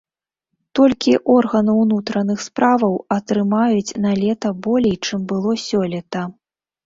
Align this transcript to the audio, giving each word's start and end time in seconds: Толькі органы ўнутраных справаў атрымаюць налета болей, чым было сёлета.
Толькі 0.77 1.11
органы 1.33 1.71
ўнутраных 1.81 2.39
справаў 2.45 2.93
атрымаюць 3.17 3.95
налета 4.07 4.53
болей, 4.69 4.95
чым 5.05 5.19
было 5.33 5.51
сёлета. 5.67 6.21